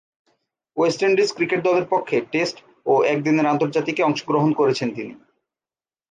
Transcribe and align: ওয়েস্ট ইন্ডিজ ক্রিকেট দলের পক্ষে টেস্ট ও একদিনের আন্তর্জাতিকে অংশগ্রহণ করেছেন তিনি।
ওয়েস্ট 0.77 0.99
ইন্ডিজ 1.03 1.29
ক্রিকেট 1.33 1.59
দলের 1.63 1.85
পক্ষে 1.89 2.17
টেস্ট 2.31 2.57
ও 2.85 2.93
একদিনের 3.03 3.45
আন্তর্জাতিকে 3.45 4.01
অংশগ্রহণ 4.03 4.51
করেছেন 4.53 4.89
তিনি। 4.95 5.13